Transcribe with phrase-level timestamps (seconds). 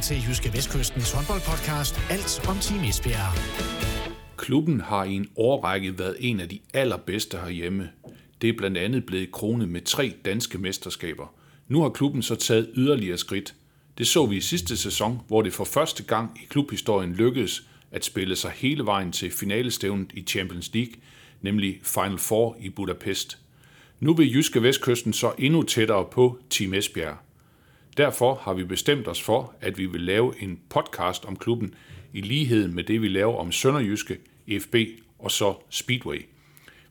[0.00, 3.32] til Jyske Vestkystens håndboldpodcast Alt om Team Esbjerg.
[4.36, 7.88] Klubben har i en årrække været en af de allerbedste herhjemme.
[8.42, 11.34] Det er blandt andet blevet kronet med tre danske mesterskaber.
[11.68, 13.54] Nu har klubben så taget yderligere skridt.
[13.98, 18.04] Det så vi i sidste sæson, hvor det for første gang i klubhistorien lykkedes at
[18.04, 20.94] spille sig hele vejen til finalestævnet i Champions League,
[21.42, 23.38] nemlig Final Four i Budapest.
[24.00, 27.16] Nu vil Jyske Vestkysten så endnu tættere på Team Esbjerg.
[27.96, 31.74] Derfor har vi bestemt os for, at vi vil lave en podcast om klubben
[32.12, 34.18] i lighed med det, vi laver om Sønderjyske,
[34.60, 34.74] FB
[35.18, 36.26] og så Speedway.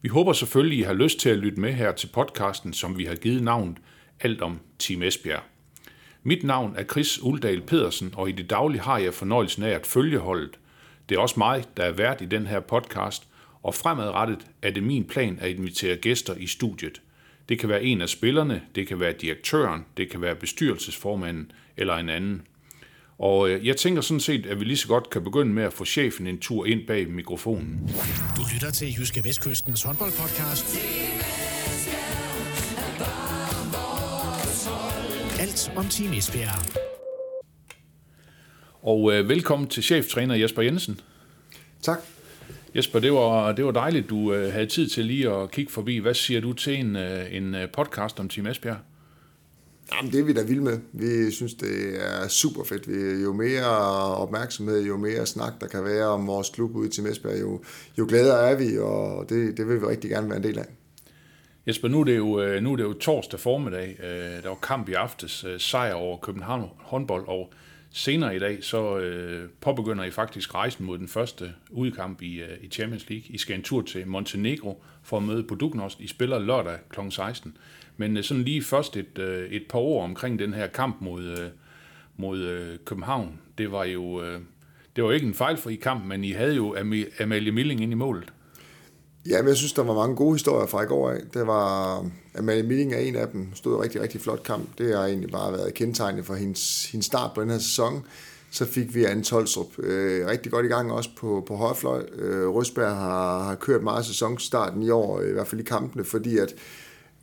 [0.01, 3.05] Vi håber selvfølgelig, I har lyst til at lytte med her til podcasten, som vi
[3.05, 3.77] har givet navnet
[4.19, 5.43] Alt om Team Esbjerg.
[6.23, 9.87] Mit navn er Chris Uldal Pedersen, og i det daglige har jeg fornøjelsen af at
[9.87, 10.59] følge holdet.
[11.09, 13.27] Det er også mig, der er vært i den her podcast,
[13.63, 17.01] og fremadrettet er det min plan at invitere gæster i studiet.
[17.49, 21.95] Det kan være en af spillerne, det kan være direktøren, det kan være bestyrelsesformanden eller
[21.95, 22.41] en anden.
[23.17, 25.73] Og øh, jeg tænker sådan set, at vi lige så godt kan begynde med at
[25.73, 27.89] få chefen en tur ind bag mikrofonen.
[28.37, 30.77] Du lytter til Jyske Vestkystens håndboldpodcast.
[35.39, 36.81] Alt om Team Esbjerg.
[38.81, 40.99] Og øh, velkommen til cheftræner Jesper Jensen.
[41.81, 41.99] Tak.
[42.75, 45.97] Jesper, det var, det var dejligt, du øh, havde tid til lige at kigge forbi.
[45.97, 48.77] Hvad siger du til en, øh, en øh, podcast om Team Esbjerg?
[49.93, 50.79] Jamen, det er vi da vilde med.
[50.93, 52.87] Vi synes, det er super fedt.
[52.87, 53.65] Vi, jo mere
[54.15, 57.61] opmærksomhed, jo mere snak, der kan være om vores klub ude til Esbjerg, jo,
[57.97, 60.65] jo gladere er vi, og det, det vil vi rigtig gerne være en del af.
[61.67, 63.99] Jesper, nu er det jo, øh, nu er det jo torsdag formiddag.
[64.03, 67.53] Øh, der var kamp i aftes, sejr over København håndbold, og
[67.91, 72.57] senere i dag, så øh, påbegynder I faktisk rejsen mod den første udkamp i, øh,
[72.61, 73.25] i Champions League.
[73.29, 75.99] I skal en tur til Montenegro for at møde Budugnost.
[75.99, 76.99] I spiller lørdag kl.
[77.09, 77.57] 16.
[77.97, 81.23] Men øh, sådan lige først et, øh, et par ord omkring den her kamp mod,
[81.23, 81.49] øh,
[82.17, 83.39] mod øh, København.
[83.57, 84.41] Det var jo øh,
[84.95, 86.75] det var ikke en fejlfri kamp, men I havde jo
[87.19, 88.33] Amalie Milling ind i målet.
[89.29, 91.19] Ja, men jeg synes, der var mange gode historier fra i går af.
[91.33, 92.05] Det var,
[92.37, 94.69] Amalie Milling er en af dem, stod en rigtig, rigtig flot kamp.
[94.77, 98.03] Det har egentlig bare været kendetegnende for hendes, hendes start på den her sæson.
[98.51, 102.03] Så fik vi Anne Tolstrup øh, rigtig godt i gang også på, på højrefløj.
[102.15, 106.37] Øh, Røsberg har, har kørt meget sæsonstarten i år, i hvert fald i kampene, fordi
[106.37, 106.55] at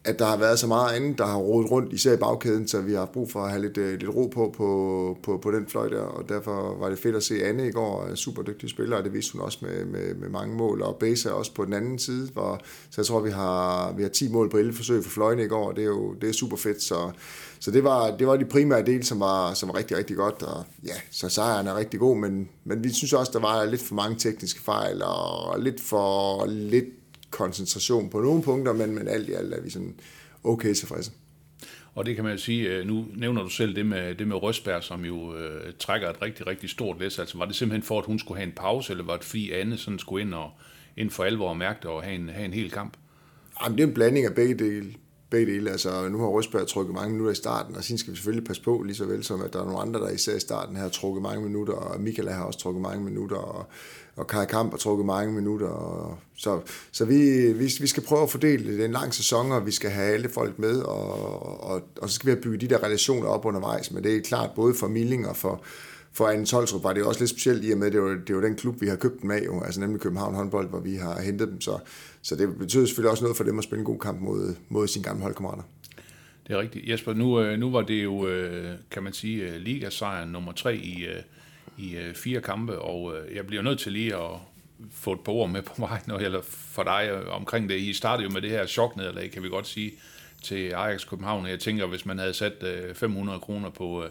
[0.07, 2.81] at der har været så meget andet, der har rodet rundt, især i bagkæden, så
[2.81, 5.67] vi har brug for at have lidt, øh, lidt ro på, på, på, på den
[5.67, 8.97] fløj der, og derfor var det fedt at se Anne i går, super dygtig spiller,
[8.97, 11.73] og det viste hun også med, med, med mange mål, og Base også på den
[11.73, 15.05] anden side, hvor, så jeg tror, vi har, vi har 10 mål på 11 forsøg
[15.05, 17.11] for fløjene i går, og det er jo det er super fedt, så,
[17.61, 20.43] så det var, det var de primære del, som var, som var rigtig, rigtig godt,
[20.43, 23.83] og ja, så sejren er rigtig god, men, men vi synes også, der var lidt
[23.83, 26.96] for mange tekniske fejl, og lidt for lidt
[27.31, 29.95] koncentration på nogle punkter, men, men alt i alt er vi sådan
[30.45, 31.11] okay tilfredse.
[31.95, 34.37] Og det kan man jo sige, øh, nu nævner du selv det med, det med
[34.37, 37.19] Røsberg, som jo øh, trækker et rigtig, rigtig stort læs.
[37.19, 39.53] Altså var det simpelthen for, at hun skulle have en pause, eller var det fordi
[39.53, 40.51] Anne sådan skulle ind, og,
[40.97, 42.97] ind for alvor og mærke det og have en, have en hel kamp?
[43.63, 44.95] Jamen, det er en blanding af begge dele.
[45.37, 45.71] Begge dele.
[45.71, 48.63] Altså, nu har Røsberg trukket mange minutter i starten, og sin skal vi selvfølgelig passe
[48.63, 50.89] på, lige så vel som at der er nogle andre, der især i starten har
[50.89, 53.67] trukket mange minutter, og Michael har også trukket mange minutter, og
[54.17, 55.67] og Kai Kamp har trukket mange minutter.
[55.67, 56.61] Og, så
[56.93, 58.81] så vi, vi, vi skal prøve at fordele det.
[58.81, 62.15] er en lang sæson, og vi skal have alle folk med, og, og, og så
[62.15, 63.91] skal vi have bygget de der relationer op undervejs.
[63.91, 65.63] Men det er klart, både for Milling og for,
[66.17, 68.37] for Anne Tolstrup var det også lidt specielt i og med, at det var, det
[68.37, 70.95] var den klub, vi har købt dem af, jo, altså nemlig København håndbold, hvor vi
[70.95, 71.61] har hentet dem.
[71.61, 71.79] Så,
[72.23, 74.89] så det betyder selvfølgelig også noget for dem at spille en god kamp mod, mod
[74.89, 75.63] sine gamle holdkammerater.
[76.47, 76.89] Det er rigtigt.
[76.89, 80.77] Jesper, nu, øh, nu var det jo, øh, kan man sige, øh, ligasejren nummer tre
[80.77, 81.07] i,
[81.79, 84.31] i fire kampe, og jeg bliver nødt til lige at
[84.91, 87.81] få et par ord med på vej, når jeg, for dig omkring det.
[87.81, 89.93] I startede jo med det her choknederlag, kan vi godt sige,
[90.43, 91.47] til Ajax København.
[91.47, 94.05] Jeg tænker, hvis man havde sat 500 kroner på,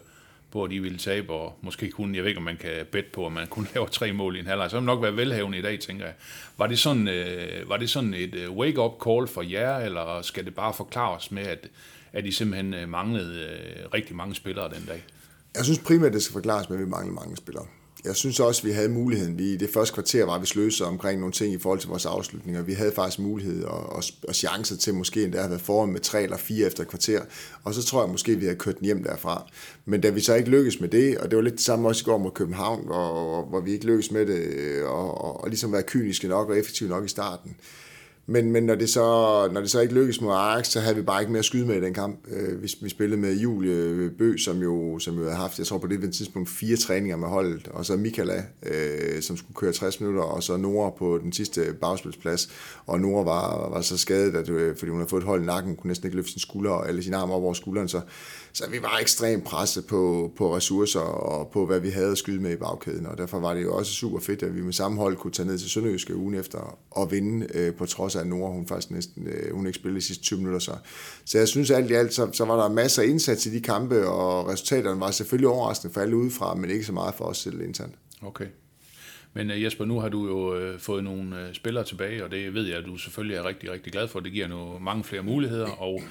[0.56, 3.06] på, at de ville tabe, og måske kun, jeg ved ikke, om man kan bet
[3.14, 5.58] på, at man kun laver tre mål i en halvleg, så ville nok være velhavende
[5.58, 6.14] i dag, tænker jeg.
[6.58, 10.46] Var det sådan, øh, var det sådan et øh, wake-up call for jer, eller skal
[10.46, 11.68] det bare forklares med, at,
[12.14, 15.04] at I simpelthen øh, manglede øh, rigtig mange spillere den dag?
[15.56, 17.66] Jeg synes primært, det skal forklares med, at vi mangler mange spillere.
[18.06, 19.38] Jeg synes også, at vi havde muligheden.
[19.38, 22.62] Vi, det første kvarter var vi sløse omkring nogle ting i forhold til vores afslutninger.
[22.62, 25.92] Vi havde faktisk mulighed og, og, og chancer til måske endda at have været foran
[25.92, 27.22] med tre eller fire efter et kvarter.
[27.64, 29.52] Og så tror jeg måske, at vi havde kørt den hjem derfra.
[29.86, 32.04] Men da vi så ikke lykkedes med det, og det var lidt det samme også
[32.04, 35.50] i går mod København, hvor, hvor vi ikke lykkedes med det, øh, og, og, og
[35.50, 37.56] ligesom være kyniske nok og effektive nok i starten,
[38.28, 39.02] men, men når, det så,
[39.52, 41.66] når det så ikke lykkedes mod Ajax, så havde vi bare ikke mere at skyde
[41.66, 42.20] med i den kamp.
[42.32, 45.78] Øh, vi, vi spillede med Julie Bø, som jo, som jo havde haft, jeg tror
[45.78, 50.00] på det tidspunkt, fire træninger med holdet, og så Mikala, øh, som skulle køre 60
[50.00, 52.50] minutter, og så Nora på den sidste bagspilsplads.
[52.86, 55.46] Og Nora var, var så skadet, at, øh, fordi hun havde fået et hold i
[55.46, 58.02] nakken, kunne næsten ikke løfte sin skulder og alle sine arme op over skulderen, så,
[58.54, 62.42] så vi var ekstremt presset på, på ressourcer og på, hvad vi havde at skyde
[62.42, 64.98] med i bagkæden, og derfor var det jo også super fedt, at vi med samme
[64.98, 68.28] hold kunne tage ned til Sønderjyske ugen efter og vinde, øh, på trods af, at
[68.28, 70.60] Nora, hun faktisk næsten, øh, hun ikke spillede de sidste 20 minutter.
[70.60, 70.72] Så,
[71.26, 73.62] så jeg synes alt i alt, så, så var der masser af indsats i de
[73.62, 77.38] kampe, og resultaterne var selvfølgelig overraskende for alle udefra, men ikke så meget for os
[77.38, 77.96] selv internt.
[78.22, 78.46] Okay.
[79.34, 82.54] Men øh, Jesper, nu har du jo øh, fået nogle øh, spillere tilbage, og det
[82.54, 84.20] ved jeg, at du selvfølgelig er rigtig, rigtig glad for.
[84.20, 86.02] Det giver nu mange flere muligheder, og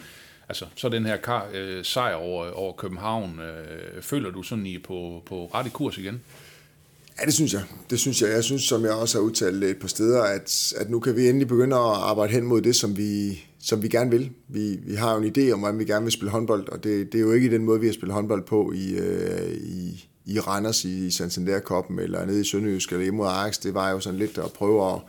[0.48, 4.78] altså, så den her kar, øh, sejr over, over København, øh, føler du sådan i
[4.78, 6.22] på, på rette kurs igen?
[7.20, 7.62] Ja, det synes jeg.
[7.90, 8.30] Det synes jeg.
[8.30, 11.28] Jeg synes, som jeg også har udtalt et par steder, at, at nu kan vi
[11.28, 14.30] endelig begynde at arbejde hen mod det, som vi, som vi gerne vil.
[14.48, 17.12] Vi, vi har jo en idé om, hvordan vi gerne vil spille håndbold, og det,
[17.12, 20.40] det er jo ikke den måde, vi har spillet håndbold på i, øh, i, i
[20.40, 23.58] Randers i Santander-koppen, eller nede i Sønderjysk, eller imod mod Ajax.
[23.58, 25.00] Det var jo sådan lidt at prøve at,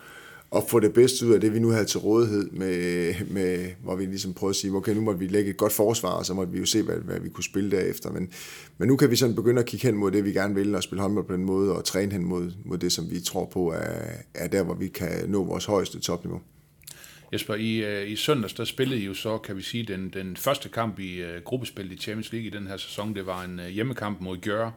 [0.56, 3.96] at få det bedste ud af det, vi nu havde til rådighed, med, med, hvor
[3.96, 6.34] vi ligesom prøvede at sige, okay, nu måtte vi lægge et godt forsvar, og så
[6.34, 8.12] må vi jo se, hvad, hvad vi kunne spille derefter.
[8.12, 8.30] Men,
[8.78, 10.84] men nu kan vi sådan begynde at kigge hen mod det, vi gerne vil, og
[10.84, 13.72] spille håndbold på den måde, og træne hen mod, mod det, som vi tror på
[13.72, 14.02] er,
[14.34, 16.42] er der, hvor vi kan nå vores højeste topniveau.
[17.34, 20.38] Jesper, i, øh, i søndags, der spillede I jo så, kan vi sige, den, den
[20.38, 23.16] første kamp i uh, gruppespillet i Champions League i den her sæson.
[23.16, 24.72] Det var en uh, hjemmekamp mod Gjør,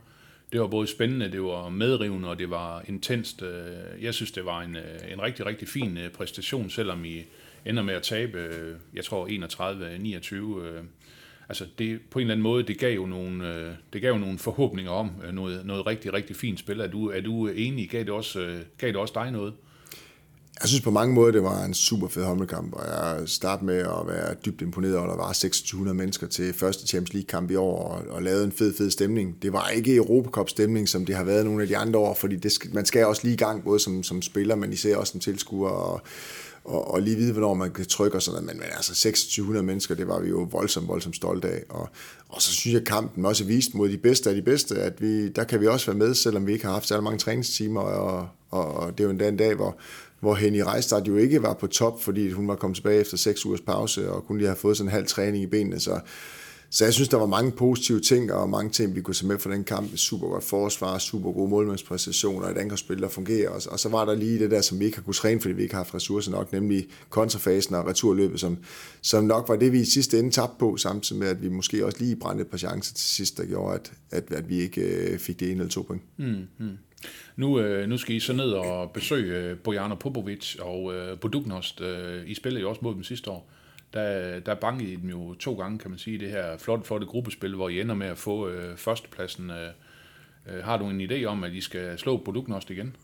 [0.52, 3.42] det var både spændende, det var medrivende, og det var intenst.
[3.42, 7.24] Øh, jeg synes, det var en, øh, en rigtig, rigtig fin øh, præstation, selvom I
[7.66, 8.38] ender med at tabe,
[8.94, 9.26] jeg tror
[10.80, 10.84] 31-29.
[11.48, 14.38] Altså det, på en eller anden måde, det gav jo nogle, det gav jo nogle
[14.38, 16.80] forhåbninger om noget, noget rigtig, rigtig fint spil.
[16.80, 17.90] Er du, er du enig?
[17.90, 19.54] Gav det, også, gav det også dig noget?
[20.60, 23.78] Jeg synes på mange måder, det var en super fed håndboldkamp, og jeg startede med
[23.78, 27.54] at være dybt imponeret over, at der var 2600 mennesker til første Champions League-kamp i
[27.54, 29.42] år, og, og lavede en fed, fed stemning.
[29.42, 32.52] Det var ikke Europacup-stemning, som det har været nogle af de andre år, fordi det
[32.52, 35.20] skal, man skal også lige i gang, både som, som spiller, men især også som
[35.20, 36.00] tilskuer, og,
[36.64, 38.46] og, og lige vide, hvornår man kan trykke og sådan noget.
[38.46, 41.62] Men, men altså 2600 mennesker, det var vi jo voldsomt, voldsomt stolte af.
[41.68, 41.88] Og,
[42.28, 45.02] og så synes jeg, at kampen også viste mod de bedste af de bedste, at
[45.02, 47.80] vi, der kan vi også være med, selvom vi ikke har haft så mange træningstimer,
[47.80, 49.76] og, og, og det er jo endda en dag, hvor,
[50.20, 53.46] hvor Henny Reistad jo ikke var på top, fordi hun var kommet tilbage efter seks
[53.46, 56.00] ugers pause, og kun lige har fået sådan en halv træning i benene, så
[56.70, 59.38] så jeg synes, der var mange positive ting, og mange ting, vi kunne tage med
[59.38, 59.96] fra den kamp.
[59.96, 63.50] Super godt forsvar, super gode målmandspræstationer, et angrebsspil, der fungerer.
[63.50, 65.54] Og, og så var der lige det der, som vi ikke har kunnet træne, fordi
[65.54, 68.58] vi ikke har haft ressourcer nok, nemlig kontrafasen og returløbet, som,
[69.02, 71.86] som nok var det, vi i sidste ende tabte på, samtidig med, at vi måske
[71.86, 74.80] også lige brændte et par chancer til sidst, der gjorde, at, at, at vi ikke
[74.80, 76.02] øh, fik det ene eller to point.
[76.18, 76.78] Mm, hmm
[77.36, 81.18] nu, øh, nu skal I så ned og besøge øh, Bojana Popovic og øh,
[81.80, 83.50] Øh, I spillede jo også mod dem sidste år
[83.94, 87.06] der, der bankede I dem jo to gange, kan man sige, det her flotte, flotte
[87.06, 89.50] gruppespil, hvor I ender med at få øh, førstepladsen.
[89.50, 89.68] Øh,
[90.46, 92.96] øh har du en idé om, at I skal slå Produknost igen?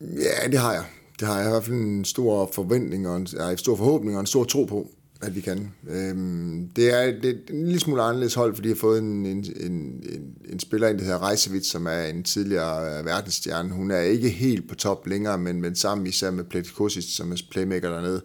[0.00, 0.84] Ja, det har jeg.
[1.20, 4.20] Det har jeg i hvert fald en stor forventning og en, en stor forhåbning og
[4.20, 4.90] en stor tro på,
[5.22, 5.72] at vi kan.
[5.88, 9.26] Øhm, det, er, det er en lille smule anderledes hold, fordi jeg har fået en,
[9.26, 9.72] en, en,
[10.12, 13.70] en, en spiller ind, der hedder Reisevits, som er en tidligere øh, verdensstjerne.
[13.70, 17.42] Hun er ikke helt på top længere, men, men sammen især med Pletikosic, som er
[17.50, 18.22] playmaker dernede,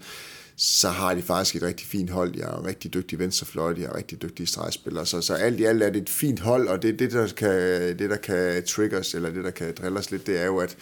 [0.56, 2.34] så har de faktisk et rigtig fint hold.
[2.34, 5.06] De har en rigtig dygtig venstrefløj, de har rigtig dygtige stregspillere.
[5.06, 7.50] Så, så alt i alt er det et fint hold, og det, det, der kan,
[8.00, 10.78] det, der kan triggers, eller det, der kan drille os lidt, det er jo, at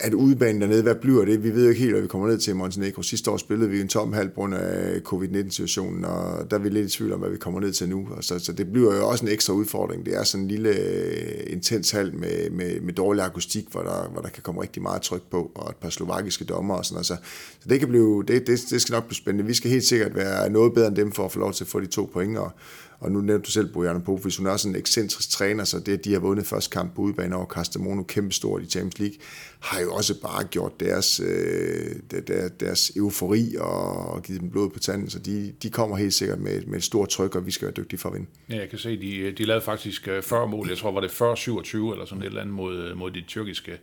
[0.00, 1.44] at udbanen dernede, hvad bliver det?
[1.44, 3.02] Vi ved jo ikke helt, hvad vi kommer ned til Montenegro.
[3.02, 6.94] Sidste år spillede vi en tom halv grund af covid-19-situationen, og der er vi lidt
[6.94, 8.08] i tvivl om, hvad vi kommer ned til nu.
[8.10, 10.06] Og så, så det bliver jo også en ekstra udfordring.
[10.06, 14.08] Det er sådan en lille øh, intens hal med, med, med dårlig akustik, hvor der,
[14.08, 16.94] hvor der kan komme rigtig meget tryk på, og et par slovakiske dommer og sådan
[16.94, 17.06] noget.
[17.06, 17.16] Så,
[17.60, 19.46] så det, kan blive, det, det, det skal nok blive spændende.
[19.46, 21.68] Vi skal helt sikkert være noget bedre end dem for at få lov til at
[21.68, 22.52] få de to point, og,
[23.00, 25.92] og nu nævnte du selv Bojana Popovic, hun er også en ekscentrisk træner, så det,
[25.92, 29.16] at de har vundet første kamp på udebane over Castamono, kæmpestort i Champions League,
[29.60, 32.20] har jo også bare gjort deres, øh,
[32.60, 36.62] deres eufori og givet dem blod på tanden, så de, de kommer helt sikkert med,
[36.66, 38.26] med et stort tryk, og vi skal være dygtige for at vinde.
[38.50, 41.08] Ja, jeg kan se, de, de lavede faktisk øh, 40 mål, jeg tror, var det
[41.08, 43.78] 40-27 eller sådan et eller andet mod, mod de tyrkiske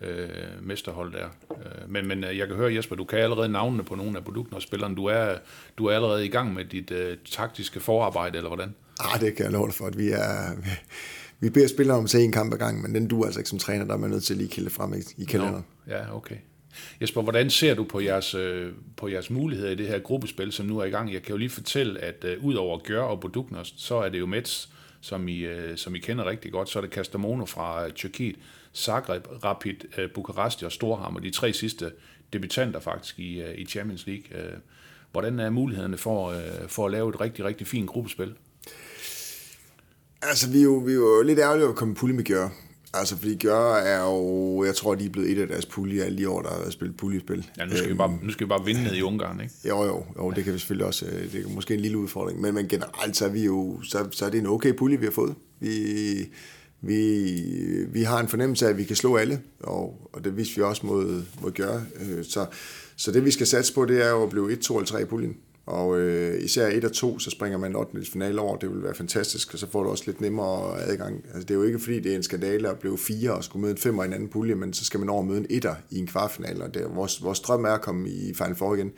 [0.00, 0.28] øh,
[0.62, 1.26] mesterhold der.
[1.50, 4.24] Øh, men, men øh, jeg kan høre, Jesper, du kan allerede navnene på nogle af
[4.24, 4.96] produkterne og spillerne.
[4.96, 5.34] Du er,
[5.78, 8.74] du er allerede i gang med dit øh, taktiske forarbejde, eller hvordan?
[9.00, 10.50] Ah, det kan jeg love dig for, at vi er...
[11.40, 13.50] Vi beder spillere om at se en kamp ad gangen, men den du altså ikke
[13.50, 15.64] som træner, der er man nødt til at lige kælde frem i, kalenderen.
[15.86, 15.94] No.
[15.94, 16.36] Ja, okay.
[17.00, 20.66] Jesper, hvordan ser du på jeres, øh, på jeres muligheder i det her gruppespil, som
[20.66, 21.12] nu er i gang?
[21.12, 24.18] Jeg kan jo lige fortælle, at øh, ud over Gør og Boduknost, så er det
[24.18, 24.68] jo Mets,
[25.00, 26.68] som I, øh, som I kender rigtig godt.
[26.68, 28.36] Så er det Castamono fra øh, Tyrkiet,
[28.76, 31.20] Zagreb, Rapid, øh, Bukarest og Storhammer.
[31.20, 31.92] De tre sidste,
[32.32, 34.40] debutanter faktisk i, øh, i Champions League.
[34.40, 34.52] Øh,
[35.12, 36.34] hvordan er mulighederne for,
[36.68, 38.34] for at lave et rigtig, rigtig fint gruppespil?
[40.22, 42.48] Altså, vi er jo, vi er jo lidt ærgerlige at komme pulje med Gjør.
[42.94, 46.18] Altså, fordi Gør er jo, jeg tror, de er blevet et af deres pulje alle
[46.18, 47.50] de år, der har spillet puljespil.
[47.58, 49.54] Ja, nu skal, vi bare, nu skal vi bare vinde ned i Ungarn, ikke?
[49.68, 52.54] Jo, jo, jo, det kan vi selvfølgelig også, det er måske en lille udfordring, men,
[52.54, 55.12] men generelt så er vi jo, så, så er det en okay pulje, vi har
[55.12, 55.34] fået.
[55.60, 55.70] Vi,
[56.86, 60.56] vi, vi har en fornemmelse af, at vi kan slå alle, og, og det viser
[60.56, 61.82] vi også mod, mod gøre.
[62.00, 62.46] Øh, så,
[62.96, 65.02] så det vi skal satse på, det er jo at blive 1, 2 eller 3
[65.02, 65.36] i puljen.
[65.66, 68.04] Og øh, især 1 og 2, så springer man 8.
[68.12, 71.24] finale over, det vil være fantastisk, og så får du også lidt nemmere adgang.
[71.26, 73.60] Altså, det er jo ikke fordi, det er en skandale at blive 4 og skulle
[73.60, 75.66] møde en 5 i en anden pulje, men så skal man over møde en 1
[75.90, 78.74] i en kvartfinale, og det er, vores, vores drøm er at komme i Final Four
[78.74, 78.92] igen.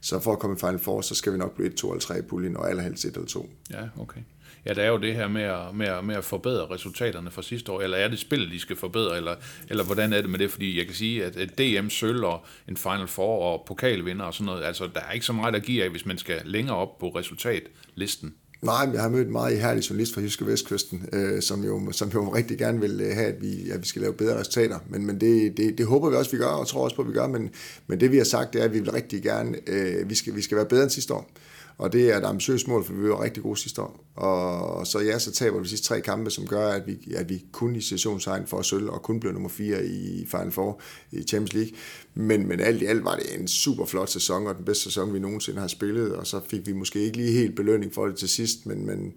[0.00, 2.00] Så for at komme i Final Four, så skal vi nok blive 1, 2 eller
[2.00, 3.50] 3 i puljen, og allerhelst 1 eller 2.
[3.70, 4.20] Ja, okay.
[4.66, 7.42] Ja, der er jo det her med at, med at, med at forbedre resultaterne fra
[7.42, 9.34] sidste år, eller er det spillet, de skal forbedre, eller,
[9.68, 10.50] eller hvordan er det med det?
[10.50, 14.34] Fordi jeg kan sige, at, at DM sølv og en Final Four og pokalvinder og
[14.34, 16.76] sådan noget, altså der er ikke så meget at give af, hvis man skal længere
[16.76, 18.34] op på resultatlisten.
[18.62, 22.08] Nej, jeg har mødt en meget ihærdig journalist fra Jyske Vestkysten, øh, som, jo, som
[22.08, 24.78] jo rigtig gerne vil øh, have, at vi, at vi skal lave bedre resultater.
[24.88, 27.08] Men, men det, det, det håber vi også, vi gør, og tror også på, at
[27.08, 27.26] vi gør.
[27.26, 27.50] Men,
[27.86, 30.36] men det vi har sagt, det er, at vi vil rigtig gerne, øh, vi, skal,
[30.36, 31.30] vi skal være bedre end sidste år.
[31.78, 34.04] Og det er et ambitiøst mål, for vi var rigtig gode sidste år.
[34.16, 37.44] Og så ja, så taber vi sidste tre kampe, som gør, at vi, at vi
[37.52, 40.80] kun i situationstegn for sølv, og kun blev nummer 4 i Final Four
[41.12, 41.72] i Champions League.
[42.14, 45.14] Men, men alt i alt var det en super flot sæson, og den bedste sæson,
[45.14, 46.12] vi nogensinde har spillet.
[46.12, 49.12] Og så fik vi måske ikke lige helt belønning for det til sidst, men, men,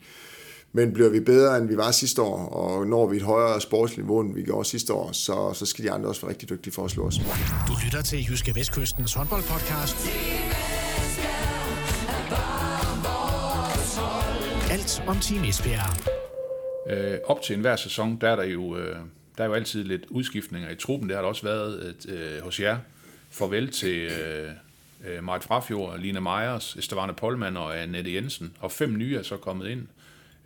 [0.73, 4.19] men bliver vi bedre, end vi var sidste år, og når vi et højere sportsniveau,
[4.19, 6.85] end vi gjorde sidste år, så, så skal de andre også være rigtig dygtige for
[6.85, 7.15] at slå os.
[7.67, 9.97] Du lytter til Jyske Vestkystens håndboldpodcast.
[15.07, 16.09] Om Team Esbjerg.
[16.89, 18.95] Øh, op til enhver sæson, der er der jo, øh,
[19.37, 21.09] der er jo altid lidt udskiftninger i truppen.
[21.09, 22.77] Det har der også været et, øh, hos jer.
[23.29, 24.51] Farvel til øh,
[25.07, 28.53] øh, Marit Frafjord, Lina Meyers, Estevane Polman og Annette Jensen.
[28.59, 29.87] Og fem nye er så kommet ind.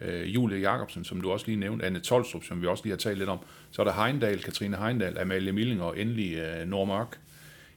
[0.01, 2.98] Øh, Julie Jacobsen, som du også lige nævnte, Anne Tolstrup, som vi også lige har
[2.98, 3.39] talt lidt om.
[3.72, 7.17] Så er der Heindal, Katrine Heindal, Amalie Milling og endelig øh, Nordmark.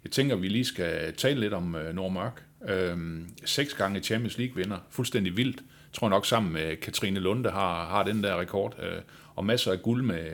[0.05, 2.43] Jeg tænker, vi lige skal tale lidt om øh, Nordmark.
[2.69, 2.97] Øh,
[3.45, 4.79] seks gange Champions League vinder.
[4.91, 5.63] Fuldstændig vildt
[5.97, 9.03] tror nok sammen med Katrine Lunde har, har den der rekord, øh,
[9.35, 10.25] og masser af guld med,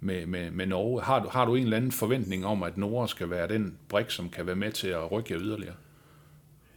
[0.00, 1.02] med, med, med Norge.
[1.02, 4.10] Har du, har du en eller anden forventning om, at Norge skal være den brik,
[4.10, 5.74] som kan være med til at rykke jer yderligere?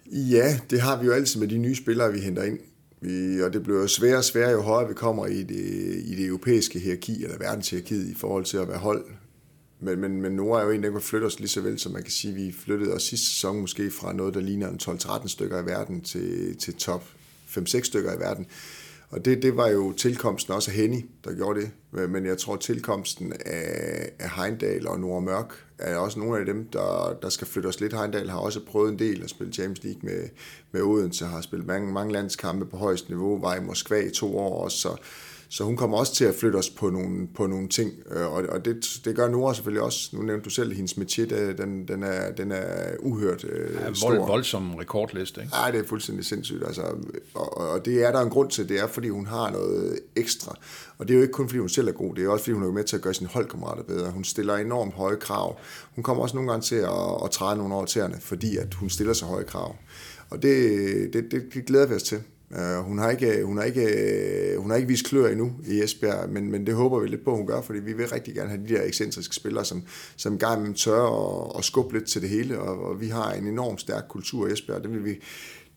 [0.06, 2.60] Ja, det har vi jo altid med de nye spillere, vi henter ind.
[3.02, 5.66] Vi, og det bliver jo sværere og sværere, jo højere vi kommer i det,
[6.06, 9.06] i det europæiske hierarki, eller verdenshierarkiet, i forhold til at være hold.
[9.80, 11.92] Men, men, men Nora er jo en, der kan flytte os lige så vel, som
[11.92, 15.28] man kan sige, vi flyttede os sidste sæson måske fra noget, der ligner en 12-13
[15.28, 17.04] stykker i verden til, til top
[17.58, 18.46] 5-6 stykker i verden.
[19.14, 21.72] Og det, det var jo tilkomsten også af Henny, der gjorde det.
[22.10, 26.68] Men jeg tror, tilkomsten af, af Heindal og Nora Mørk er også nogle af dem,
[26.74, 27.94] der, der skal flytte os lidt.
[27.94, 30.30] Heindal har også prøvet en del at spille Champions League med,
[30.72, 34.38] med Odense, har spillet mange, mange landskampe på højst niveau, var i Moskva i to
[34.38, 34.96] år også, så
[35.54, 38.44] så hun kommer også til at flytte os på nogle, på nogle ting, øh, og,
[38.50, 40.10] og det, det gør Nora selvfølgelig også.
[40.14, 41.26] Nu nævnte du selv, hendes métier,
[41.62, 44.10] den, den, er, den er uhørt øh, ja, stor.
[44.10, 45.54] Vold, voldsom rekordliste, ikke?
[45.54, 46.64] Nej, det er fuldstændig sindssygt.
[46.68, 46.82] Altså,
[47.34, 50.58] og, og det er der en grund til, det er, fordi hun har noget ekstra.
[50.98, 52.54] Og det er jo ikke kun, fordi hun selv er god, det er også, fordi
[52.54, 54.12] hun er med til at gøre sine holdkammerater bedre.
[54.12, 55.60] Hun stiller enormt høje krav.
[55.96, 58.90] Hun kommer også nogle gange til at, at træde nogle over tæerne, fordi at hun
[58.90, 59.76] stiller så høje krav.
[60.30, 62.24] Og det, det, det, det glæder vi os til.
[62.58, 66.30] Uh, hun, har ikke, hun, har ikke, hun har ikke vist klør endnu i Esbjerg,
[66.30, 68.50] men, men det håber vi lidt på, at hun gør, fordi vi vil rigtig gerne
[68.50, 69.84] have de der ekscentriske spillere, som,
[70.16, 73.32] som gang med tør og, og skubbe lidt til det hele, og, og vi har
[73.32, 75.20] en enorm stærk kultur i Esbjerg, det vil vi,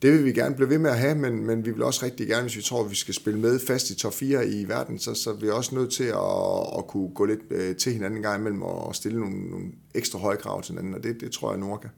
[0.03, 2.27] det vil vi gerne blive ved med at have, men, men vi vil også rigtig
[2.27, 4.99] gerne, hvis vi tror, at vi skal spille med fast i top 4 i verden,
[4.99, 8.17] så, så er vi også nødt til at, at kunne gå lidt øh, til hinanden
[8.17, 11.31] en gang imellem og stille nogle, nogle ekstra høje krav til hinanden, og det, det
[11.31, 11.91] tror jeg, Nord kan.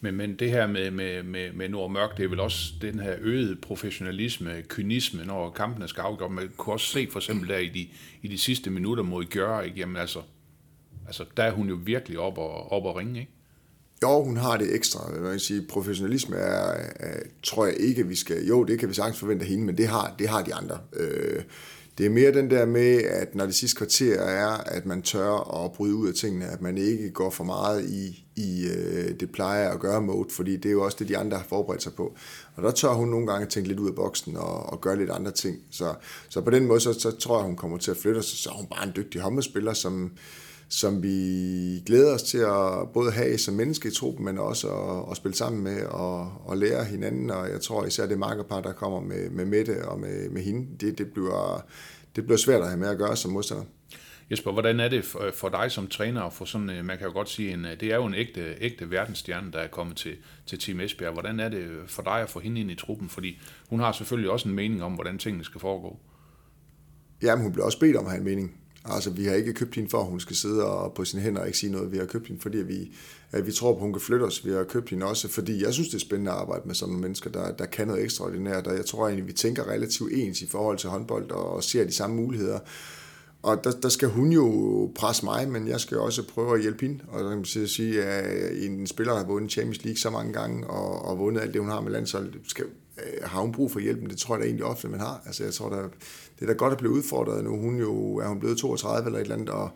[0.00, 3.00] Men, men det her med, med, med, med Nord Mørk, det er vel også den
[3.00, 6.30] her øgede professionalisme, kynisme, når kampene skal afgøre.
[6.30, 7.88] Man kunne også se for eksempel der i de,
[8.22, 9.80] i de sidste minutter mod Gør, ikke?
[9.80, 10.20] Jamen altså,
[11.06, 13.32] altså, der er hun jo virkelig op og, op og ringe, ikke?
[14.02, 15.12] Jo, hun har det ekstra.
[15.12, 18.46] Jeg kan sige, professionalisme er, er, tror jeg ikke, vi skal...
[18.46, 20.78] Jo, det kan vi sagtens forvente af hende, men det har, det har de andre.
[20.92, 21.42] Øh,
[22.00, 25.64] det er mere den der med, at når det sidste kvarter er, at man tør
[25.64, 29.32] at bryde ud af tingene, at man ikke går for meget i, i øh, det
[29.32, 31.92] plejer at gøre mode, fordi det er jo også det, de andre har forberedt sig
[31.94, 32.16] på.
[32.54, 35.10] Og der tør hun nogle gange tænke lidt ud af boksen og, og gøre lidt
[35.10, 35.58] andre ting.
[35.70, 35.94] Så,
[36.28, 38.38] så på den måde, så, så tror jeg, hun kommer til at flytte sig.
[38.38, 40.10] Så er hun bare en dygtig håndboldspiller, som,
[40.72, 45.10] som vi glæder os til at både have som menneske i truppen, men også at,
[45.10, 47.30] at spille sammen med og, og lære hinanden.
[47.30, 50.66] Og jeg tror især det markerpar, der kommer med, med Mette og med, med hende,
[50.80, 51.66] det, det, bliver,
[52.16, 53.64] det bliver svært at have med at gøre som modstander.
[54.30, 57.12] Jesper, hvordan er det for, dig som træner at få sådan, øh, man kan jo
[57.12, 60.58] godt sige, en, det er jo en ægte, ægte verdensstjerne, der er kommet til, til
[60.58, 61.12] Team Esbjerg.
[61.12, 63.08] Hvordan er det for dig at få hende ind i truppen?
[63.08, 65.98] Fordi hun har selvfølgelig også en mening om, hvordan tingene skal foregå.
[67.22, 68.59] Jamen, hun bliver også bedt om at have en mening.
[68.84, 71.40] Altså, vi har ikke købt hende for, at hun skal sidde og på sine hænder
[71.40, 71.92] og ikke sige noget.
[71.92, 72.92] Vi har købt hende, fordi vi,
[73.32, 74.46] at vi tror på, at hun kan flytte os.
[74.46, 76.90] Vi har købt hende også, fordi jeg synes, det er spændende at arbejde med sådan
[76.90, 78.66] nogle mennesker, der, der kan noget ekstraordinært.
[78.66, 81.92] Og jeg tror egentlig, vi tænker relativt ens i forhold til håndbold og ser de
[81.92, 82.58] samme muligheder.
[83.42, 84.46] Og der, der skal hun jo
[84.94, 87.00] presse mig, men jeg skal også prøve at hjælpe hende.
[87.08, 90.32] Og der kan man sige, at en spiller, der har vundet Champions League så mange
[90.32, 92.64] gange, og, og vundet alt det, hun har med landshold, skal,
[92.98, 94.10] øh, har hun brug for hjælpen?
[94.10, 95.22] Det tror jeg da egentlig ofte, man har.
[95.26, 97.56] Altså, jeg tror, der, det er da godt at blive udfordret nu.
[97.56, 99.70] Hun jo, er hun blevet 32 eller et eller andet, og,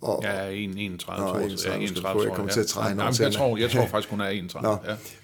[0.00, 3.24] og, ja, 31, Nå, 31, 31 jeg kommer til at træde ja.
[3.24, 4.62] jeg, tror, jeg tror faktisk, hun er 31.
[4.62, 4.76] Nå.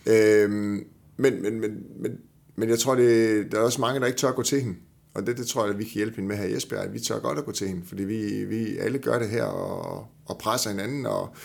[0.06, 0.42] Ja.
[0.42, 0.86] Øhm,
[1.16, 2.18] men, men, men, men,
[2.56, 4.76] men jeg tror, det, der er også mange, der ikke tør at gå til hende.
[5.14, 7.00] Og det, det tror jeg, at vi kan hjælpe hende med her i Esbjerg, vi
[7.00, 10.38] tør godt at gå til hende, fordi vi, vi alle gør det her og, og
[10.38, 11.36] presser hinanden og,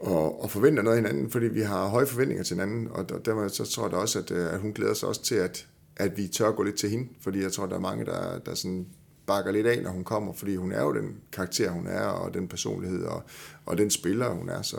[0.00, 3.18] og, og forventer noget af hinanden, fordi vi har høje forventninger til hinanden, og der,
[3.18, 5.66] der så tror jeg da også, at, øh, at hun glæder sig også til, at,
[5.96, 8.54] at vi tør gå lidt til hende, fordi jeg tror, der er mange, der, der
[8.54, 8.86] sådan
[9.26, 12.34] bakker lidt af, når hun kommer, fordi hun er jo den karakter, hun er, og
[12.34, 13.22] den personlighed, og,
[13.66, 14.76] og den spiller, hun er, så,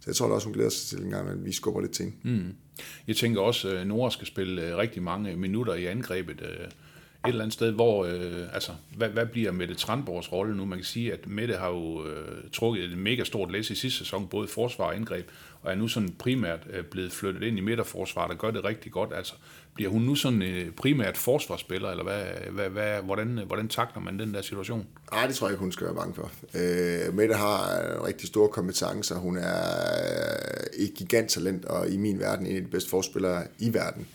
[0.00, 1.92] så jeg tror da også, hun glæder sig til en gang, at vi skubber lidt
[1.92, 2.42] til hende.
[2.42, 2.54] mm.
[3.08, 6.42] Jeg tænker også, at Nora skal spille øh, rigtig mange minutter i angrebet,
[7.26, 10.64] et eller andet sted, hvor, øh, altså, hvad, hvad bliver Mette Tranborgs rolle nu?
[10.64, 13.98] Man kan sige, at Mette har jo øh, trukket et mega stort læs i sidste
[13.98, 15.28] sæson, både forsvar og angreb,
[15.62, 18.92] og er nu sådan primært øh, blevet flyttet ind i midterforsvar, der gør det rigtig
[18.92, 19.10] godt.
[19.16, 19.34] Altså,
[19.74, 24.18] bliver hun nu sådan øh, primært forsvarsspiller, eller hvad, hvad, hvad, hvordan, hvordan takler man
[24.18, 24.86] den der situation?
[25.12, 26.30] Nej, det tror jeg ikke, hun skal være bange for.
[26.54, 29.16] Øh, Mette har øh, rigtig store kompetencer.
[29.16, 29.52] Hun er
[30.78, 34.06] et et giganttalent, og i min verden en af de bedste forspillere i verden.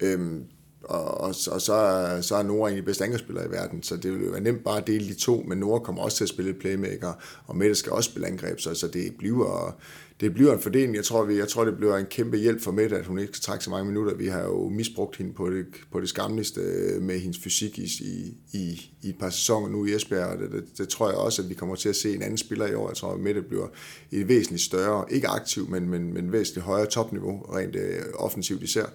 [0.00, 0.40] Øh,
[0.84, 4.24] og, og, og så, så er Nora egentlig bedste angrebsspiller i verden, så det vil
[4.24, 6.54] jo være nemt bare at dele de to, men Nora kommer også til at spille
[6.54, 7.12] playmaker,
[7.46, 9.76] og Mette skal også spille angreb, så, så det bliver
[10.20, 10.96] det bliver en fordeling.
[10.96, 13.32] Jeg tror, vi, jeg tror, det bliver en kæmpe hjælp for Mette, at hun ikke
[13.32, 14.14] skal trække så mange minutter.
[14.14, 17.84] Vi har jo misbrugt hende på det, på det skamligste øh, med hendes fysik i,
[18.52, 21.42] i, i et par sæsoner nu i Esbjerg, og det, det, det, tror jeg også,
[21.42, 22.88] at vi kommer til at se en anden spiller i år.
[22.88, 23.66] Jeg tror, at Mette bliver
[24.12, 28.86] et væsentligt større, ikke aktiv, men, men, men væsentligt højere topniveau, rent øh, offensivt især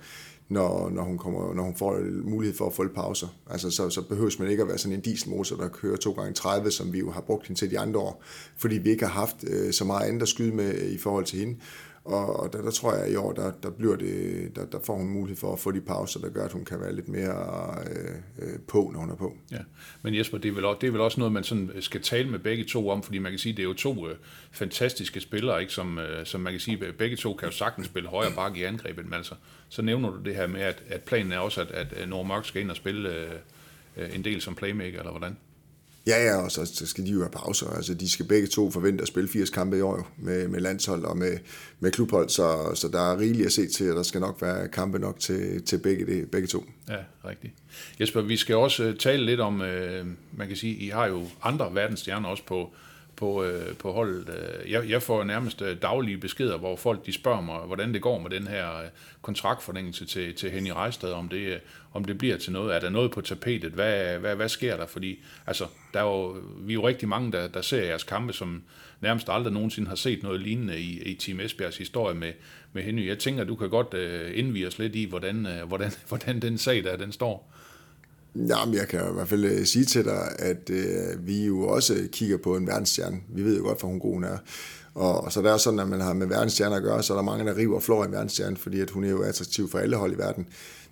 [0.50, 3.28] når, når, hun kommer, når hun får mulighed for at få pauser.
[3.50, 6.34] Altså, så, så behøves man ikke at være sådan en dieselmotor, der kører 2 gange
[6.34, 8.24] 30 som vi jo har brugt hende til de andre år,
[8.58, 11.40] fordi vi ikke har haft øh, så meget andet at skyde med i forhold til
[11.40, 11.56] hende.
[12.04, 14.80] Og, og der, der tror jeg, at i år, der, der, bliver det, der, der
[14.86, 17.08] får hun mulighed for at få de pauser, der gør, at hun kan være lidt
[17.08, 19.38] mere øh, øh på, når hun er på.
[19.52, 19.58] Ja,
[20.02, 22.02] men Jesper, det er, vel også, det er vel også noget, man sådan øh, skal
[22.02, 24.16] tale med begge to om, fordi man kan sige, det er jo to øh,
[24.52, 25.74] fantastiske spillere, ikke?
[25.74, 28.60] Som, øh, som man kan sige, øh, begge to kan jo sagtens spille højre bakke
[28.60, 29.36] i angrebet, men altså,
[29.70, 32.46] så nævner du det her med, at, at planen er også, at, at Nora Mørk
[32.46, 33.32] skal ind og spille øh
[34.14, 35.38] en del som playmaker, eller hvordan?
[36.10, 37.70] Ja, ja, og så, så skal de jo have pauser.
[37.70, 40.60] Altså, de skal begge to forvente at spille 80 kampe i år jo, med, med
[40.60, 41.38] landshold og med,
[41.80, 44.68] med klubhold, så, så der er rigeligt at se til, og der skal nok være
[44.68, 46.66] kampe nok til, til begge, det, begge to.
[46.90, 47.54] Ja, rigtigt.
[48.00, 51.28] Jesper, vi skal også øh, tale lidt om, øh, man kan sige, I har jo
[51.44, 52.74] andre verdensstjerner også på,
[53.20, 54.30] på, øh, på holdet.
[54.30, 58.02] Øh, jeg, jeg får nærmest øh, daglige beskeder, hvor folk de spørger mig, hvordan det
[58.02, 58.88] går med den her øh,
[59.22, 61.60] kontraktforlængelse til, til Henny Rejstad, om det,
[61.94, 62.76] om det bliver til noget.
[62.76, 63.72] Er der noget på tapetet?
[63.72, 64.86] Hvad, hvad, hvad sker der?
[64.86, 68.34] Fordi altså, der er jo, vi er jo rigtig mange, der, der ser jeres kampe,
[68.34, 68.64] som
[69.02, 72.34] nærmest aldrig nogensinde har set noget lignende i, i Team Esbjergs historie med,
[72.74, 73.08] med Henny.
[73.08, 76.58] Jeg tænker, du kan godt øh, indvige os lidt i, hvordan, øh, hvordan, hvordan den
[76.58, 77.54] sag der, den står.
[78.36, 82.08] Jamen, jeg kan i hvert fald øh, sige til dig, at øh, vi jo også
[82.12, 83.18] kigger på en verdensstjerne.
[83.30, 84.38] Vi ved jo godt, hvor hun god hun er.
[84.94, 87.18] Og, og så der er sådan, at man har med verdensstjerner at gøre, så er
[87.18, 89.80] der mange, der river og flår i verdensstjerne, fordi at hun er jo attraktiv for
[89.80, 90.48] alle hold i verden.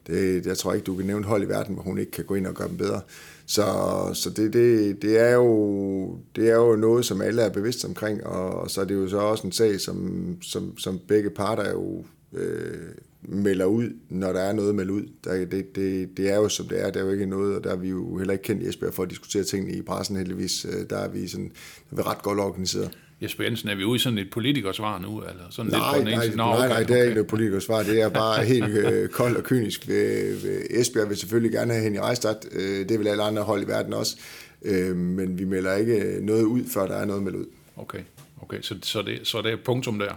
[0.08, 2.36] Det, jeg tror ikke, du kan nævne hold i verden, hvor hun ikke kan gå
[2.36, 3.02] ind og gøre dem bedre.
[3.46, 3.66] Så,
[4.14, 8.28] så det, det, det, er jo, det er jo noget, som alle er bevidst omkring,
[8.28, 11.72] og, og så er det jo så også en sag, som, som, som begge parter
[11.72, 12.92] jo øh,
[13.28, 15.04] melder ud, når der er noget at melde ud.
[15.24, 17.64] Der, det, det, det er jo som det er, der er jo ikke noget, og
[17.64, 20.16] der er vi jo heller ikke kendt i Esbjerg for at diskutere tingene i pressen
[20.18, 20.66] heldigvis.
[20.66, 21.52] Øh, der er vi, sådan,
[21.90, 22.98] der er vi ret godt organiseret.
[23.22, 25.22] Jesper Jensen, er vi ude i sådan et politikersvar nu?
[25.22, 27.84] Eller sådan nej, lidt på nej, Nå, okay, nej, nej, det er ikke et politikersvar.
[27.84, 29.88] Det er bare helt øh, koldt og kynisk.
[29.88, 32.36] Ved, ved Esbjerg vil selvfølgelig gerne have hende i Rejstad.
[32.52, 34.18] Øh, det vil alle andre hold i verden også.
[34.62, 37.46] Øh, men vi melder ikke noget ud, før der er noget meldt ud.
[37.76, 38.00] Okay,
[38.42, 38.62] okay.
[38.62, 40.14] Så, så, det, så det er punktum der?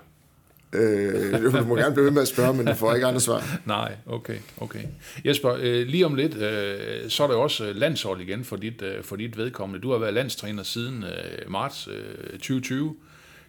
[0.72, 3.60] Øh, du må gerne blive ved med at spørge, men du får ikke andre svar.
[3.66, 4.84] Nej, okay, okay.
[5.24, 9.04] Jesper, øh, lige om lidt, øh, så er der også landshold igen for dit, øh,
[9.04, 9.82] for dit vedkommende.
[9.82, 12.96] Du har været landstræner siden øh, marts øh, 2020.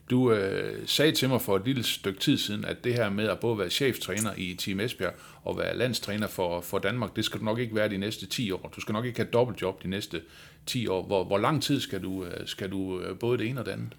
[0.09, 3.27] Du øh, sagde til mig for et lille stykke tid siden, at det her med
[3.29, 7.39] at både være cheftræner i Team Esbjerg og være landstræner for, for Danmark, det skal
[7.39, 8.71] du nok ikke være de næste 10 år.
[8.75, 10.21] Du skal nok ikke have dobbeltjob de næste
[10.65, 11.05] 10 år.
[11.05, 13.71] Hvor, hvor lang tid skal du, øh, skal du øh, både det ene og det
[13.71, 13.93] andet?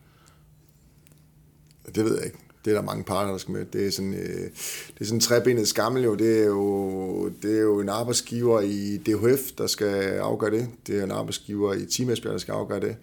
[1.95, 2.39] Det ved jeg ikke.
[2.65, 3.65] Det er der mange parter, der skal med.
[3.65, 4.51] Det er sådan, øh,
[4.95, 6.15] det er sådan en trebenet skammel jo.
[6.15, 10.69] Det er jo, det er jo en arbejdsgiver i DHF, der skal afgøre det.
[10.87, 12.97] Det er en arbejdsgiver i Team Esbjerg, der skal afgøre det.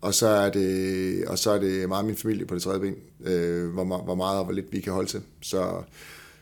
[0.00, 2.94] Og så er det, og så er det meget min familie på det tredje ben,
[3.24, 5.20] øh, hvor, hvor meget og hvor lidt vi kan holde til.
[5.40, 5.82] Så,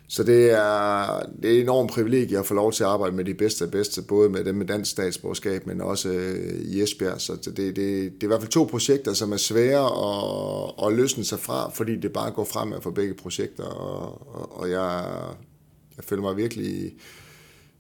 [0.09, 3.25] så det er, det er et enormt privilegie at få lov til at arbejde med
[3.25, 7.21] de bedste af bedste, både med dem med dansk statsborgerskab, men også øh, i Esbjerg.
[7.21, 10.97] Så det, det, det er i hvert fald to projekter, som er svære at, at
[10.97, 15.13] løsne sig fra, fordi det bare går fremad for begge projekter, og, og, og jeg,
[15.97, 16.93] jeg føler mig virkelig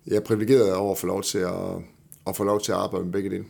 [0.06, 1.82] jeg er privilegeret over at få lov til at,
[2.26, 3.44] at få lov til at arbejde med begge dele.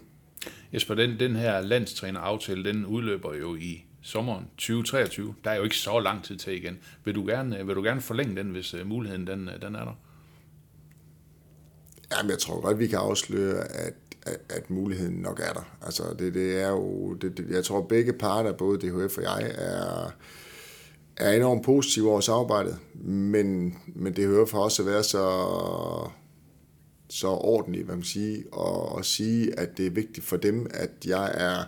[0.73, 5.35] Jesper, den, den her landstræner-aftale, den udløber jo i sommeren 2023.
[5.45, 6.79] Der er jo ikke så lang tid til igen.
[7.05, 9.75] Vil du gerne, øh, vil du gerne forlænge den, hvis øh, muligheden den, øh, den
[9.75, 9.99] er der?
[12.13, 15.77] Jamen, jeg tror godt, vi kan afsløre, at, at, at muligheden nok er der.
[15.83, 19.53] Altså, det, det er jo, det, det, jeg tror, begge parter, både DHF og jeg,
[19.55, 20.11] er,
[21.17, 26.11] er enormt positive over samarbejdet, men, men DHF har også været så
[27.09, 30.91] så ordentligt, hvad man siger, og, og sige, at det er vigtigt for dem, at
[31.07, 31.65] jeg er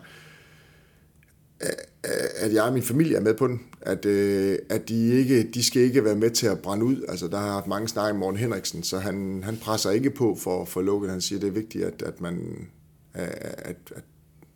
[2.37, 5.65] at jeg og min familie er med på den, at, øh, at de, ikke, de
[5.65, 7.05] skal ikke være med til at brænde ud.
[7.09, 10.35] Altså, der har haft mange snakke med Morten Henriksen, så han, han presser ikke på
[10.35, 11.11] for, for lukket.
[11.11, 12.67] Han siger, at det er vigtigt, at, at man,
[13.15, 14.05] at, at,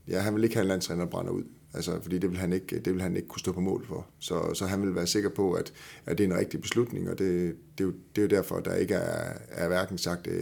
[0.08, 1.44] ja, han vil ikke have en landstræner, der brænder ud.
[1.74, 4.06] Altså, fordi det vil, han ikke, det vil han ikke kunne stå på mål for.
[4.18, 5.72] Så, så han vil være sikker på, at,
[6.06, 8.60] at det er en rigtig beslutning, og det, det, er, jo, det er jo derfor,
[8.60, 10.40] der ikke er, er hverken sagt øh,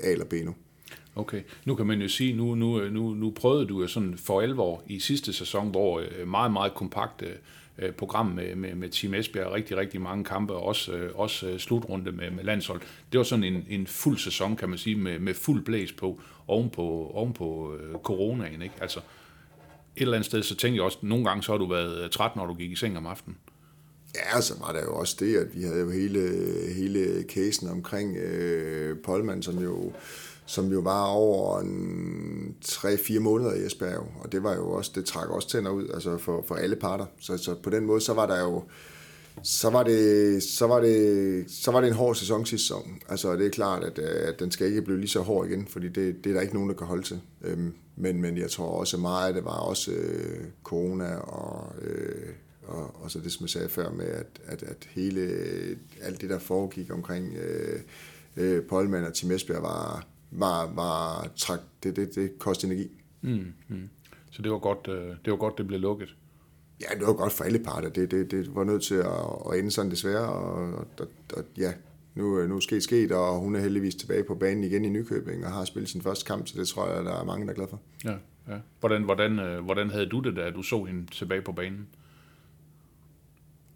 [0.00, 0.54] A eller B nu.
[1.16, 4.18] Okay, nu kan man jo sige, nu, nu, øh, nu, nu prøvede du jo sådan
[4.18, 7.22] for alvor i sidste sæson, hvor øh, meget, meget kompakt
[7.78, 12.12] øh, program med, med, med Team Esbjerg, rigtig, rigtig mange kampe, og også, også slutrunde
[12.12, 12.80] med, med landshold.
[13.12, 16.20] Det var sådan en, en fuld sæson, kan man sige, med, med fuld blæs på,
[16.46, 18.74] oven på, oven på coronaen, ikke?
[18.80, 19.00] Altså,
[19.96, 22.10] et eller andet sted, så tænker jeg også, at nogle gange så har du været
[22.10, 23.36] træt, når du gik i seng om aftenen.
[24.14, 26.30] Ja, så var der jo også det, at vi havde jo hele,
[26.76, 29.92] hele casen omkring øh, Polman, som jo,
[30.46, 35.04] som jo var over en 3-4 måneder i Esbjerg, og det var jo også, det
[35.04, 37.06] trak også tænder ud, altså for, for alle parter.
[37.20, 38.62] Så, så på den måde, så var der jo,
[39.42, 42.98] så var det, så var det, så var det en hård sæson sidste sæson.
[43.08, 45.66] Altså det er klart, at, øh, at den skal ikke blive lige så hård igen,
[45.66, 47.20] fordi det, det er der ikke nogen, der kan holde til.
[47.42, 52.28] Øhm, men, men jeg tror også meget, at det var også øh, corona og, øh,
[52.62, 55.20] og, og så det, som jeg sagde før med, at, at, at hele,
[56.02, 57.80] alt det, der foregik omkring øh,
[58.36, 62.90] øh, Polman og Tim Esbjerg var, var, var trak, det, det, det kostede energi.
[63.22, 63.88] Mm, mm.
[64.30, 66.16] Så det var, godt, øh, det var godt, det blev lukket.
[66.80, 67.88] Ja, det var godt for alle parter.
[67.88, 71.72] Det, det, det var nødt til at, at ende sådan desværre, og, og, og ja,
[72.14, 75.46] nu, nu er sket sket, og hun er heldigvis tilbage på banen igen i Nykøbing,
[75.46, 77.54] og har spillet sin første kamp, så det tror jeg, der er mange, der er
[77.54, 77.80] glade for.
[78.04, 78.14] Ja,
[78.48, 78.58] ja.
[78.80, 81.88] Hvordan, hvordan, øh, hvordan havde du det, da du så hende tilbage på banen?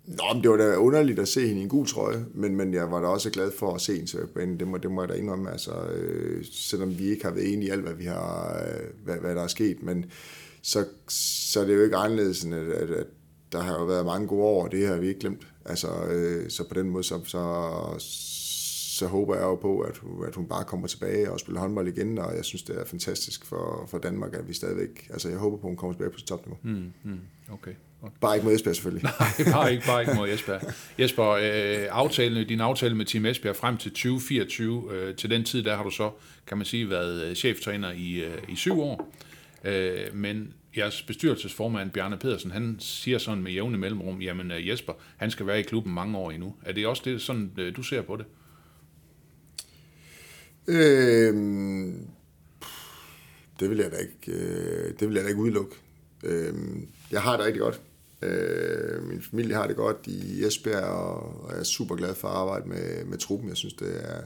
[0.06, 2.74] Nå, men det var da underligt at se hende i en gul trøje, men, men
[2.74, 4.60] jeg var da også glad for at se hende tilbage på banen.
[4.60, 7.68] Det må, det må jeg da indrømme, altså, øh, selvom vi ikke har været enige
[7.68, 10.04] i alt, hvad, vi har, øh, hvad, hvad der er sket, men
[10.62, 13.06] så, så det er det jo ikke anderledes, end at, at, at
[13.52, 15.46] der har jo været mange gode år, og det har vi ikke glemt.
[15.64, 17.94] Altså, øh, så på den måde, så, så,
[18.98, 22.18] så håber jeg jo på, at, at hun bare kommer tilbage og spiller håndbold igen,
[22.18, 25.56] og jeg synes, det er fantastisk for, for Danmark, at vi stadigvæk, altså jeg håber
[25.56, 26.58] på, at hun kommer tilbage på sit topniveau.
[26.62, 27.20] Mm, mm,
[27.52, 27.72] okay.
[28.20, 29.02] Bare ikke mod Esbjerg, selvfølgelig.
[29.20, 30.62] Nej, bare ikke, bare ikke mod Esbjerg.
[30.98, 35.62] Jesper, øh, aftalen, din aftale med Team Esbjerg frem til 2024, øh, til den tid,
[35.62, 36.10] der har du så,
[36.46, 39.12] kan man sige, været øh, cheftræner i, øh, i syv år.
[39.64, 44.92] Øh, men jeres bestyrelsesformand, Bjarne Pedersen, han siger sådan med jævne mellemrum, jamen øh, Jesper,
[45.16, 46.54] han skal være i klubben mange år endnu.
[46.64, 48.26] Er det også det, sådan øh, du ser på det?
[50.68, 52.06] Øhm,
[53.60, 55.76] det vil jeg da ikke, øh, det vil jeg da ikke udelukke.
[56.24, 57.80] Øhm, jeg har det rigtig godt.
[58.22, 62.34] Øh, min familie har det godt i Esbjerg, og jeg er super glad for at
[62.34, 63.48] arbejde med, med truppen.
[63.48, 64.20] Jeg synes, det er,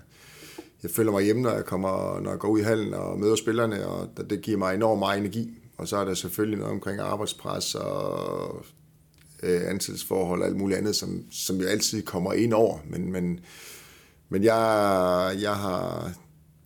[0.83, 3.37] jeg føler mig hjemme, når jeg, kommer, når jeg går ud i hallen og møder
[3.37, 5.51] spillerne, og det giver mig enormt meget energi.
[5.77, 8.65] Og så er der selvfølgelig noget omkring arbejdspres og
[9.43, 12.79] øh, ansættelsesforhold og alt muligt andet, som, som jo altid kommer ind over.
[12.85, 13.41] Men, men,
[14.29, 16.13] men jeg, jeg, har,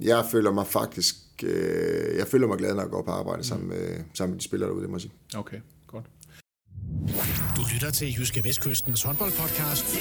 [0.00, 3.44] jeg føler mig faktisk øh, jeg føler mig glad, når jeg går på arbejde mm.
[3.44, 5.12] sammen, med, sammen med de spillere derude, det må jeg sige.
[5.36, 5.60] Okay.
[7.64, 9.96] Du lytter til Jyske Vestkystens håndboldpodcast.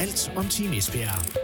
[0.00, 1.38] Alt om Team Esbjerg.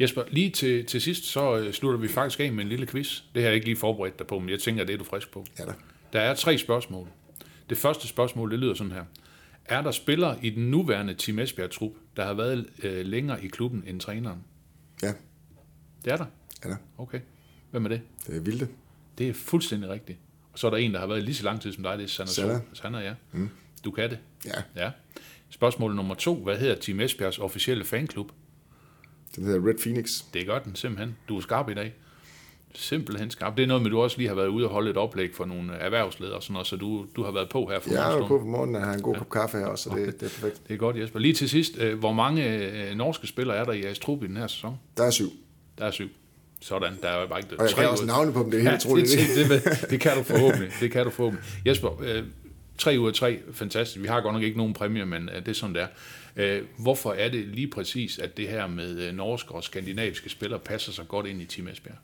[0.00, 3.22] Jesper, lige til, til sidst, så øh, slutter vi faktisk af med en lille quiz.
[3.34, 5.30] Det har jeg ikke lige forberedt dig på, men jeg tænker, det er du frisk
[5.32, 5.46] på.
[5.58, 5.72] Ja da.
[6.12, 7.08] Der er tre spørgsmål.
[7.70, 9.04] Det første spørgsmål, det lyder sådan her.
[9.64, 13.84] Er der spillere i den nuværende Team Esbjerg-trup, der har været øh, længere i klubben
[13.86, 14.38] end træneren?
[15.02, 15.12] Ja,
[16.04, 16.26] Det er der.
[16.64, 16.76] ja da.
[16.98, 17.20] Okay.
[17.70, 18.00] Hvem er det?
[18.26, 18.70] Det er vildt.
[19.18, 20.18] Det er fuldstændig rigtigt.
[20.54, 22.04] Og så er der en, der har været lige så lang tid som dig, det
[22.04, 22.32] er Sander.
[22.32, 22.60] Sander.
[22.72, 23.12] Sander, ja.
[23.32, 23.48] Mm.
[23.84, 24.18] Du kan det.
[24.44, 24.90] Ja, Ja.
[25.50, 26.34] Spørgsmål nummer to.
[26.34, 28.30] Hvad hedder Team Esbjergs officielle fanklub?
[29.36, 30.08] den hedder Red Phoenix.
[30.34, 31.16] Det gør den simpelthen.
[31.28, 31.94] Du er skarp i dag.
[32.74, 33.56] Simpelthen skarp.
[33.56, 35.44] Det er noget med, du også lige har været ude og holde et oplæg for
[35.44, 38.04] nogle erhvervsledere og sådan noget, så du, du har været på her for Jeg er
[38.04, 38.38] jo morgenstunden.
[38.40, 40.30] på på morgenen og har en god kop kaffe her også, så det, det er
[40.30, 40.68] perfekt.
[40.68, 41.18] Det er godt, Jesper.
[41.18, 42.58] Lige til sidst, øh, hvor mange
[42.90, 44.76] øh, norske spillere er der i jeres trup i den her sæson?
[44.96, 45.30] Der er syv.
[45.78, 46.08] Der er syv.
[46.64, 48.84] Sådan, der er bare ikke Og jeg kan også navne på dem, det er helt
[48.84, 49.10] ja, utroligt.
[49.10, 50.70] Det, det, det, det, kan du forhåbentlig.
[50.80, 51.44] Det kan du forhåbentlig.
[51.66, 52.24] Jesper, øh,
[52.78, 54.02] tre ud af tre, fantastisk.
[54.02, 55.86] Vi har godt nok ikke nogen præmie, men øh, det er sådan, der.
[56.36, 60.60] Øh, hvorfor er det lige præcis, at det her med øh, norske og skandinaviske spillere
[60.60, 61.96] passer så godt ind i Team Esbjerg?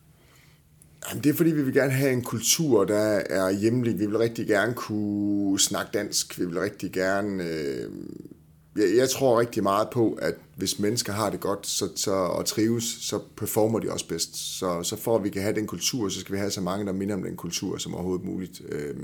[1.08, 3.98] Jamen, det er fordi, vi vil gerne have en kultur, der er hjemlig.
[3.98, 6.38] Vi vil rigtig gerne kunne snakke dansk.
[6.38, 7.44] Vi vil rigtig gerne...
[7.44, 7.90] Øh,
[8.76, 12.46] jeg, jeg tror rigtig meget på, at hvis mennesker har det godt så, så, og
[12.46, 14.58] trives, så performer de også bedst.
[14.58, 16.86] Så, så for at vi kan have den kultur, så skal vi have så mange,
[16.86, 18.62] der minder om den kultur som overhovedet muligt.
[18.68, 18.96] Øh,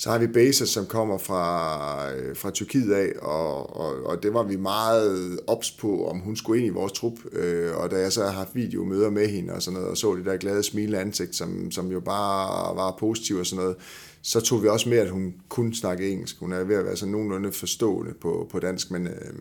[0.00, 4.34] så har vi Baser, som kommer fra, øh, fra Tyrkiet af, og, og, og det
[4.34, 7.12] var vi meget ops på, om hun skulle ind i vores trup.
[7.32, 10.14] Øh, og da jeg så har haft videomøder med hende og sådan noget, og så
[10.14, 13.76] det der glade smilende ansigt, som, som jo bare var positiv og sådan noget,
[14.22, 16.38] så tog vi også med, at hun kunne snakke engelsk.
[16.38, 19.06] Hun er ved at være sådan nogenlunde forstående på, på dansk, men...
[19.06, 19.32] Øh,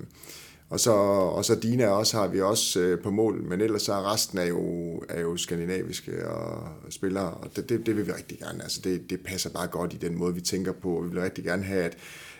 [0.69, 3.93] og så, og så Dina også har vi også øh, på mål, men ellers så
[3.93, 8.11] er resten er jo, er jo skandinaviske og spillere, og det, det, det vil vi
[8.11, 8.63] rigtig gerne.
[8.63, 11.21] Altså det, det passer bare godt i den måde, vi tænker på, og vi vil
[11.21, 11.97] rigtig gerne have, at,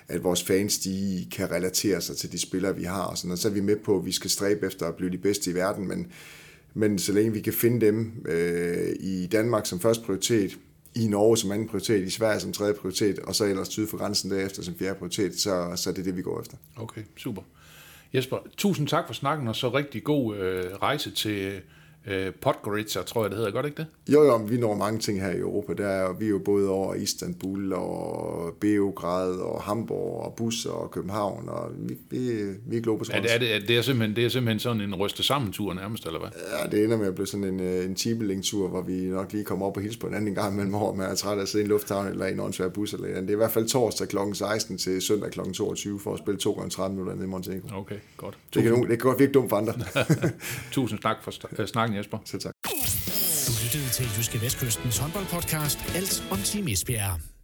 [0.07, 3.37] at vores fans de kan relatere sig til de spillere, vi har, og, sådan, og
[3.37, 5.55] så er vi med på, at vi skal stræbe efter at blive de bedste i
[5.55, 6.07] verden, men,
[6.73, 10.57] men så længe vi kan finde dem øh, i Danmark som første prioritet,
[10.95, 13.97] i Norge som anden prioritet, i Sverige som tredje prioritet, og så ellers syd for
[13.97, 16.57] grænsen derefter som fjerde prioritet, så, så er det det, vi går efter.
[16.75, 17.41] Okay, super.
[18.13, 21.61] Jesper, tusind tak for snakken, og så rigtig god øh, rejse til
[22.09, 23.51] øh, Podgorica, tror jeg det hedder.
[23.51, 23.87] Godt ikke det?
[24.13, 25.73] Jo, jo, vi når mange ting her i Europa.
[25.73, 30.91] Der er, vi er jo både over Istanbul og Beograd og Hamburg og Bus og
[30.91, 32.17] København, og vi, vi,
[32.65, 34.81] vi er globus Er det, er det, er det, er simpelthen, det er simpelthen sådan
[34.81, 36.29] en ryste sammen tur nærmest, eller hvad?
[36.59, 39.43] Ja, det ender med at blive sådan en, øh, en tibeling-tur, hvor vi nok lige
[39.43, 41.47] kommer op og hilser på en anden gang mellem år, man er træt af at
[41.47, 42.93] sidde i en lufthavn eller i en åndssvær bus.
[42.93, 43.21] Eller, andet.
[43.21, 44.17] det er i hvert fald torsdag kl.
[44.33, 45.39] 16 til søndag kl.
[45.53, 47.67] 22 for at spille 2 gange 30 minutter nede i Montenegro.
[47.79, 48.37] Okay, godt.
[48.53, 49.73] Det kan, det kan godt virke dumt for andre.
[50.71, 52.17] Tusind tak for øh, snakken, Jesper.
[52.25, 52.53] Selv tak.
[53.47, 57.38] Du lyttede til Jyske Vestkystens håndboldpodcast Alt om Team Esbjerg.